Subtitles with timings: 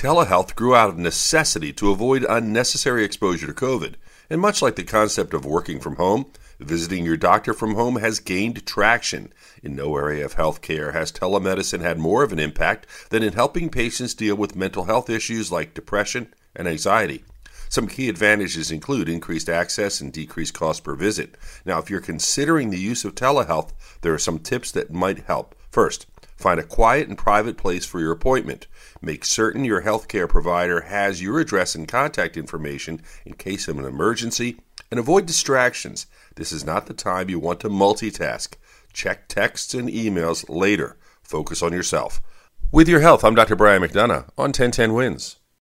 [0.00, 3.96] Telehealth grew out of necessity to avoid unnecessary exposure to COVID,
[4.30, 6.24] and much like the concept of working from home,
[6.58, 9.30] visiting your doctor from home has gained traction.
[9.62, 13.68] In no area of healthcare has telemedicine had more of an impact than in helping
[13.68, 17.22] patients deal with mental health issues like depression and anxiety.
[17.68, 21.36] Some key advantages include increased access and decreased cost per visit.
[21.66, 25.54] Now, if you're considering the use of telehealth, there are some tips that might help.
[25.70, 26.06] First,
[26.40, 28.66] Find a quiet and private place for your appointment.
[29.02, 33.84] Make certain your healthcare provider has your address and contact information in case of an
[33.84, 34.56] emergency,
[34.90, 36.06] and avoid distractions.
[36.36, 38.54] This is not the time you want to multitask.
[38.94, 40.96] Check texts and emails later.
[41.22, 42.22] Focus on yourself.
[42.72, 43.54] With your health, I'm Dr.
[43.54, 45.39] Brian McDonough on 1010 Wins.